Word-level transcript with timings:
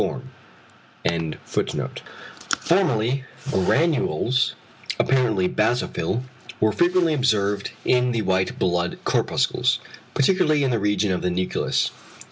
Formerly 2.65 3.23
granules, 3.51 4.55
apparently 4.97 5.47
basophil, 5.47 6.23
were 6.59 6.71
frequently 6.71 7.13
observed 7.13 7.69
in 7.85 8.11
the 8.11 8.23
white 8.23 8.57
blood 8.57 8.97
corpuscles, 9.03 9.77
particularly 10.15 10.63
in 10.63 10.71
the 10.71 10.79
region 10.79 11.11
of 11.11 11.21
the 11.21 11.29
nucleus. 11.29 11.91